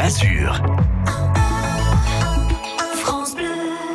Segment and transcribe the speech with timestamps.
[0.00, 0.60] Azur.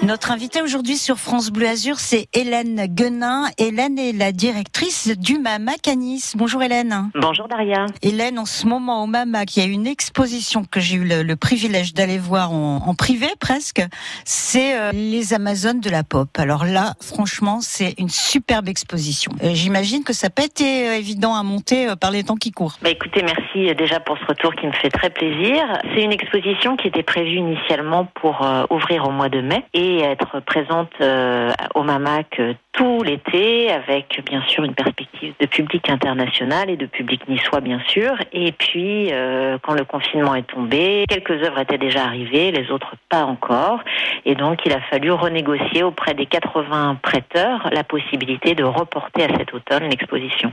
[0.05, 3.45] Notre invitée aujourd'hui sur France Bleu Azur, c'est Hélène Guenin.
[3.57, 6.33] Hélène est la directrice du MAMA Canis.
[6.35, 7.09] Bonjour Hélène.
[7.15, 7.87] Bonjour Daria.
[8.03, 11.35] Hélène, en ce moment au MAMA, il y a une exposition que j'ai eu le,
[11.35, 13.81] privilège d'aller voir en, privé presque,
[14.25, 16.29] c'est euh, les Amazones de la pop.
[16.37, 19.31] Alors là, franchement, c'est une superbe exposition.
[19.43, 22.51] Euh, j'imagine que ça n'a pas été euh, évident à monter par les temps qui
[22.51, 22.77] courent.
[22.83, 25.63] Bah écoutez, merci déjà pour ce retour qui me fait très plaisir.
[25.95, 30.39] C'est une exposition qui était prévue initialement pour ouvrir au mois de mai et être
[30.41, 36.69] présente euh, au MAMAC euh, tout l'été avec bien sûr une perspective de public international
[36.69, 38.13] et de public niçois bien sûr.
[38.33, 42.95] Et puis euh, quand le confinement est tombé, quelques œuvres étaient déjà arrivées, les autres
[43.09, 43.79] pas encore.
[44.25, 49.37] Et donc il a fallu renégocier auprès des 80 prêteurs la possibilité de reporter à
[49.37, 50.51] cet automne l'exposition.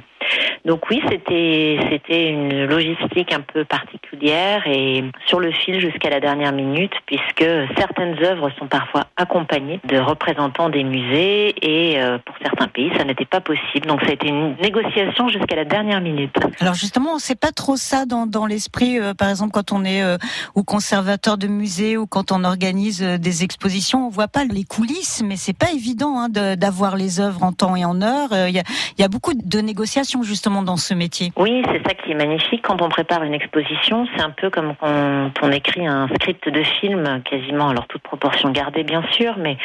[0.64, 6.20] Donc oui, c'était c'était une logistique un peu particulière et sur le fil jusqu'à la
[6.20, 7.44] dernière minute puisque
[7.76, 13.04] certaines œuvres sont parfois accompagnées de représentants des musées et euh, pour certains pays ça
[13.04, 13.86] n'était pas possible.
[13.86, 16.34] Donc ça a été une négociation jusqu'à la dernière minute.
[16.60, 20.02] Alors justement, sait pas trop ça dans, dans l'esprit euh, par exemple quand on est
[20.02, 20.16] euh,
[20.54, 25.22] ou conservateur de musée ou quand on organise des expositions, on voit pas les coulisses
[25.24, 28.28] mais c'est pas évident hein, d'avoir les œuvres en temps et en heure.
[28.32, 28.64] Il y a,
[28.98, 31.32] y a beaucoup de négociations justement dans ce métier.
[31.36, 34.06] Oui, c'est ça qui est magnifique quand on prépare une exposition.
[34.14, 38.50] C'est un peu comme quand on écrit un script de film, quasiment, alors toute proportion
[38.50, 39.56] gardée bien sûr, mais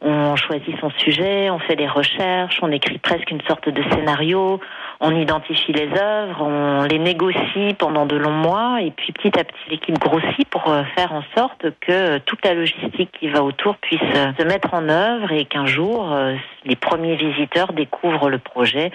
[0.00, 4.60] on choisit son sujet, on fait des recherches, on écrit presque une sorte de scénario,
[5.00, 9.44] on identifie les œuvres, on les négocie pendant de longs mois, et puis petit à
[9.44, 13.76] petit l'équipe grossit pour euh, faire en sorte que toute la logistique qui va autour
[13.76, 16.34] puisse euh, se mettre en œuvre et qu'un jour euh,
[16.64, 18.90] les premiers visiteurs découvrent le projet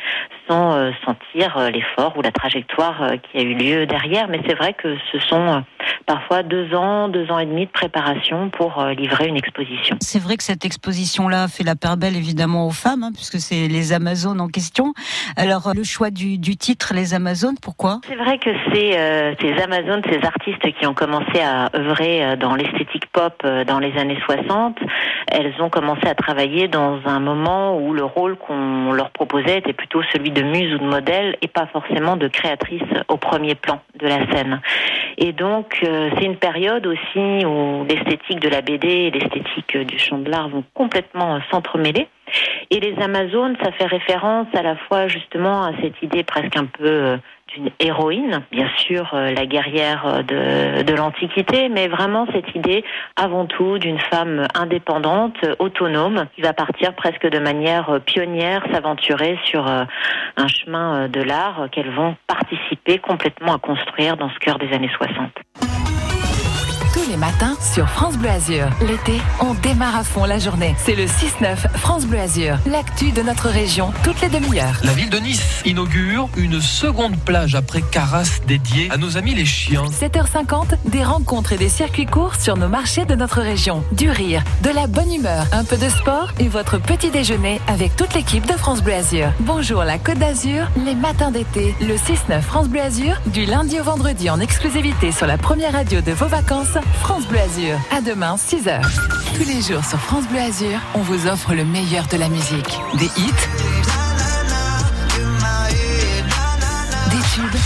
[0.47, 4.27] sans sentir l'effort ou la trajectoire qui a eu lieu derrière.
[4.29, 5.63] Mais c'est vrai que ce sont
[6.05, 9.97] parfois deux ans, deux ans et demi de préparation pour livrer une exposition.
[10.01, 13.67] C'est vrai que cette exposition-là fait la paire belle évidemment aux femmes, hein, puisque c'est
[13.67, 14.93] les Amazones en question.
[15.37, 17.99] Alors le choix du, du titre Les Amazones, pourquoi?
[18.07, 22.35] C'est vrai que c'est euh, ces Amazones, ces artistes qui ont commencé à œuvrer euh,
[22.35, 24.77] dans l'esthétique pop euh, dans les années 60,
[25.31, 29.73] elles ont commencé à travailler dans un moment où le rôle qu'on leur proposait était
[29.73, 33.81] plutôt celui de muse ou de modèle et pas forcément de créatrice au premier plan
[33.99, 34.61] de la scène.
[35.17, 40.19] Et donc c'est une période aussi où l'esthétique de la BD et l'esthétique du chant
[40.19, 42.07] de l'art vont complètement s'entremêler.
[42.71, 46.65] Et les Amazones, ça fait référence à la fois justement à cette idée presque un
[46.65, 47.17] peu euh,
[47.47, 52.83] d'une héroïne, bien sûr euh, la guerrière euh, de, de l'Antiquité, mais vraiment cette idée
[53.15, 59.65] avant tout d'une femme indépendante, autonome, qui va partir presque de manière pionnière, s'aventurer sur
[59.67, 64.91] un chemin de l'art qu'elles vont participer complètement à construire dans ce cœur des années
[64.95, 65.68] 60
[67.19, 68.67] les matins sur France Bleu Azur.
[68.81, 70.75] L'été, on démarre à fond la journée.
[70.77, 72.57] C'est le 6-9 France Bleu Azur.
[72.65, 74.79] L'actu de notre région, toutes les demi-heures.
[74.83, 79.45] La ville de Nice inaugure une seconde plage après Carras dédiée à nos amis les
[79.45, 79.85] chiens.
[79.85, 83.83] 7h50, des rencontres et des circuits courts sur nos marchés de notre région.
[83.91, 87.95] Du rire, de la bonne humeur, un peu de sport et votre petit déjeuner avec
[87.95, 89.29] toute l'équipe de France Bleu Azur.
[89.41, 93.83] Bonjour la Côte d'Azur, les matins d'été, le 6-9 France Bleu Azur, du lundi au
[93.83, 97.77] vendredi en exclusivité sur la première radio de vos vacances France Bleu Azur.
[97.91, 98.81] À demain, 6h.
[99.35, 102.79] Tous les jours sur France Bleu Azur, on vous offre le meilleur de la musique.
[102.97, 103.33] Des hits,
[107.09, 107.59] des tubes.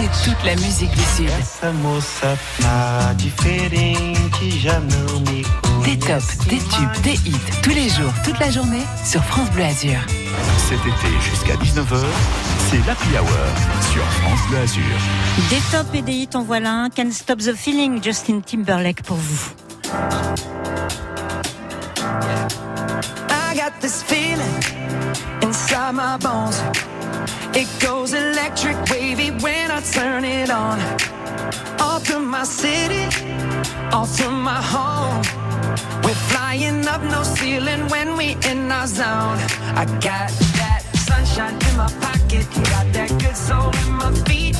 [0.00, 1.30] Et toute la musique du Sud.
[5.84, 9.64] Des tops, des tubes, des hits, tous les jours, toute la journée sur France Bleu
[9.64, 9.98] Azur.
[10.56, 12.04] Cet été jusqu'à 19h,
[12.70, 13.28] c'est l'Happy Hour
[13.92, 14.82] sur France Bleu Azur.
[15.50, 16.90] Des tops et des hits, en voilà un.
[16.90, 19.52] Can't Stop the Feeling, Justin Timberlake pour vous.
[23.30, 24.40] I got this feeling
[25.42, 26.62] inside my bones.
[27.54, 30.78] It goes electric wavy when I turn it on.
[31.78, 33.06] Off from my city,
[33.92, 35.43] off from my home.
[36.04, 39.38] We're flying up no ceiling when we in our zone.
[39.74, 40.28] I got
[40.60, 44.54] that sunshine in my pocket, got that good soul in my feet.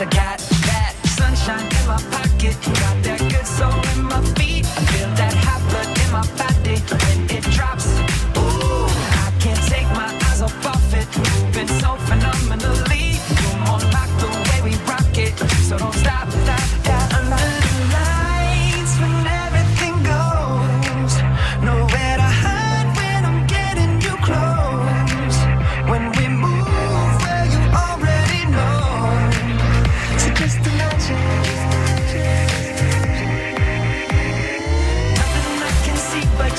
[0.00, 0.37] a cat.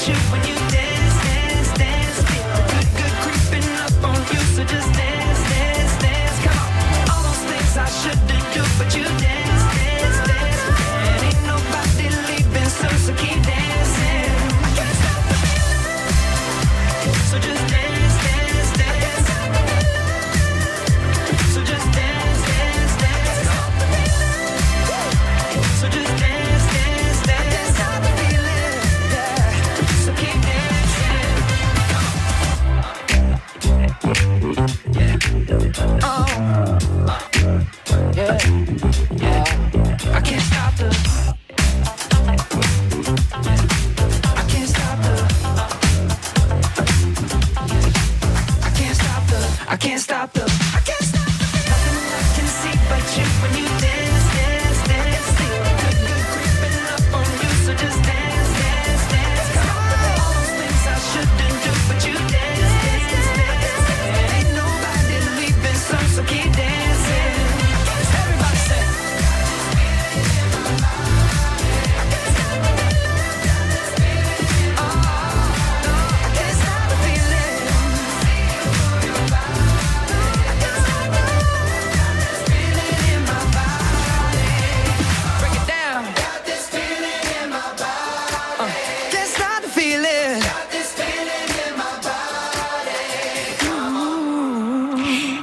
[0.07, 0.58] you when you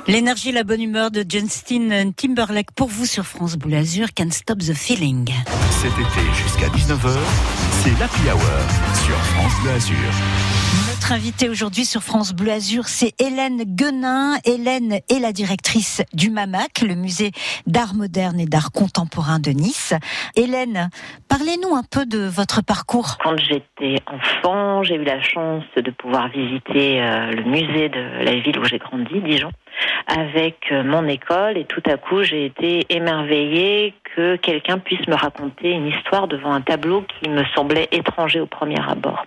[0.08, 4.58] L'énergie la bonne humeur de Justin Timberlake pour vous sur France Bleu Azur, Can't Stop
[4.60, 5.28] the Feeling.
[5.82, 7.18] Cet été jusqu'à 19h,
[7.82, 10.55] c'est l'Happy Hour sur France Bleu Azur.
[11.06, 14.38] Notre invitée aujourd'hui sur France Bleu Azur, c'est Hélène Guenin.
[14.44, 17.30] Hélène est la directrice du MAMAC, le musée
[17.68, 19.94] d'art moderne et d'art contemporain de Nice.
[20.34, 20.90] Hélène,
[21.28, 23.18] parlez-nous un peu de votre parcours.
[23.22, 28.40] Quand j'étais enfant, j'ai eu la chance de pouvoir visiter euh, le musée de la
[28.40, 29.52] ville où j'ai grandi, Dijon,
[30.08, 35.14] avec euh, mon école et tout à coup j'ai été émerveillée que quelqu'un puisse me
[35.14, 39.24] raconter une histoire devant un tableau qui me semblait étranger au premier abord.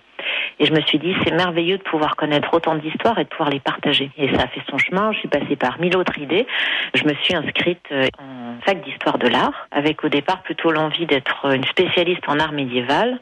[0.60, 3.48] Et je me suis dit, c'est merveilleux de pouvoir connaître autant d'histoires et de pouvoir
[3.48, 4.10] les partager.
[4.18, 5.10] Et ça a fait son chemin.
[5.12, 6.46] Je suis passée par mille autres idées.
[6.92, 11.06] Je me suis inscrite euh, en fac d'histoire de l'art, avec au départ plutôt l'envie
[11.06, 13.18] d'être une spécialiste en art médiéval.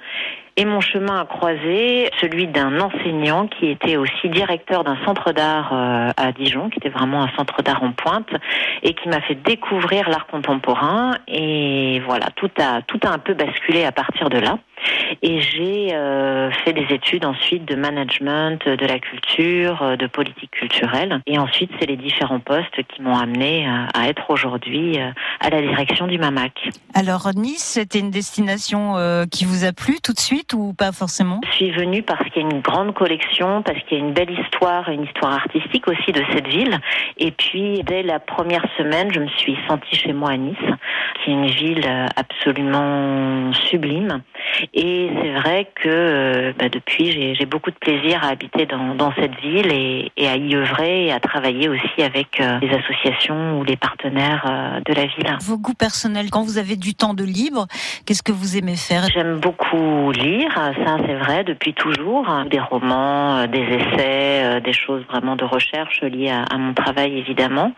[0.56, 5.70] Et mon chemin a croisé celui d'un enseignant qui était aussi directeur d'un centre d'art
[5.72, 8.30] euh, à Dijon, qui était vraiment un centre d'art en pointe,
[8.82, 11.12] et qui m'a fait découvrir l'art contemporain.
[11.28, 14.58] Et voilà, tout a tout a un peu basculé à partir de là.
[15.22, 20.50] Et j'ai euh, fait des études ensuite de management, de la culture, euh, de politique
[20.50, 21.20] culturelle.
[21.26, 25.50] Et ensuite, c'est les différents postes qui m'ont amené à, à être aujourd'hui euh, à
[25.50, 26.68] la direction du MAMAC.
[26.94, 30.92] Alors Nice, c'était une destination euh, qui vous a plu tout de suite ou pas
[30.92, 31.40] forcément?
[31.46, 34.12] Je suis venue parce qu'il y a une grande collection, parce qu'il y a une
[34.12, 36.78] belle histoire une histoire artistique aussi de cette ville.
[37.18, 40.56] Et puis, dès la première semaine, je me suis sentie chez moi à Nice,
[41.22, 44.22] qui est une ville euh, absolument sublime.
[44.74, 49.12] Et c'est vrai que euh, bah, depuis, j'ai beaucoup de plaisir à habiter dans, dans
[49.14, 53.58] cette ville et, et à y œuvrer et à travailler aussi avec euh, les associations
[53.58, 55.36] ou les partenaires euh, de la ville.
[55.40, 57.66] Vos goûts personnels, quand vous avez du temps de libre,
[58.06, 59.04] qu'est-ce que vous aimez faire?
[59.12, 62.26] J'aime beaucoup lire, ça c'est vrai, depuis toujours.
[62.50, 67.18] Des romans, euh, des essais, des choses vraiment de recherche liées à, à mon travail
[67.18, 67.72] évidemment.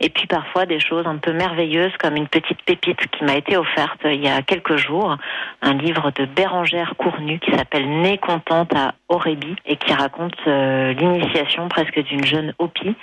[0.00, 3.56] Et puis parfois des choses un peu merveilleuses comme une petite pépite qui m'a été
[3.56, 5.16] offerte il y a quelques jours,
[5.62, 10.92] un livre de Bérangère Cournu qui s'appelle Née contente à Aurébi et qui raconte euh,
[10.92, 12.94] l'initiation presque d'une jeune Hopi.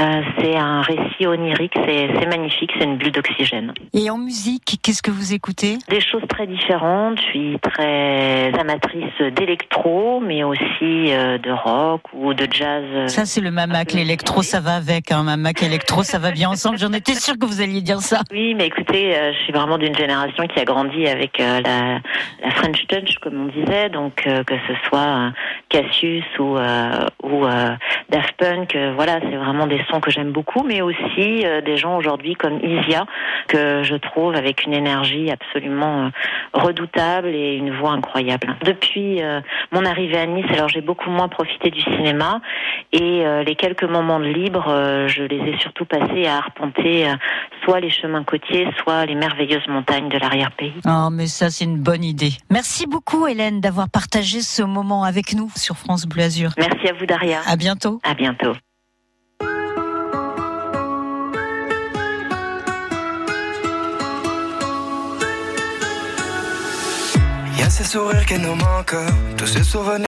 [0.00, 3.72] Euh, c'est un récit onirique, c'est magnifique, c'est une bulle d'oxygène.
[3.92, 5.78] Et en musique, qu'est-ce que vous écoutez?
[5.88, 7.18] Des choses très différentes.
[7.20, 12.84] Je suis très amatrice d'électro, mais aussi euh, de rock ou de jazz.
[13.06, 15.12] Ça, c'est le Mamac, l'électro, ça va avec.
[15.12, 15.22] Hein.
[15.22, 16.78] Mamac, électro, ça va bien ensemble.
[16.78, 18.20] J'en étais sûre que vous alliez dire ça.
[18.32, 22.71] Oui, mais écoutez, je suis vraiment d'une génération qui a grandi avec la, la French
[22.88, 25.30] Touch, comme on disait, donc euh, que ce soit euh,
[25.68, 27.46] Cassius ou, euh, ou
[28.10, 32.34] Daft Punk, voilà, c'est vraiment des sons que j'aime beaucoup, mais aussi des gens aujourd'hui
[32.34, 33.06] comme Isia,
[33.48, 36.10] que je trouve avec une énergie absolument
[36.52, 38.54] redoutable et une voix incroyable.
[38.64, 39.22] Depuis
[39.70, 42.40] mon arrivée à Nice, alors j'ai beaucoup moins profité du cinéma
[42.92, 44.64] et les quelques moments de libre,
[45.06, 47.06] je les ai surtout passés à arpenter
[47.64, 50.74] soit les chemins côtiers, soit les merveilleuses montagnes de l'arrière-pays.
[50.86, 52.32] Oh, mais ça, c'est une bonne idée.
[52.86, 56.52] Beaucoup, Hélène, d'avoir partagé ce moment avec nous sur France Bleu Azur.
[56.58, 57.40] Merci à vous, Daria.
[57.46, 58.00] À bientôt.
[58.02, 58.52] À bientôt.
[67.58, 68.96] Y a ces sourires qui nous manquent,
[69.36, 70.00] tous ces souvenirs.